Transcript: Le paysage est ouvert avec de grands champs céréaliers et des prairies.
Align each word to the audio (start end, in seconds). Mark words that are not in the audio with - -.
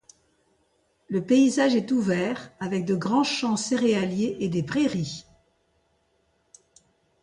Le 1.09 1.23
paysage 1.23 1.75
est 1.75 1.91
ouvert 1.91 2.51
avec 2.59 2.85
de 2.85 2.95
grands 2.95 3.23
champs 3.23 3.55
céréaliers 3.55 4.35
et 4.39 4.49
des 4.49 4.63
prairies. 4.63 5.27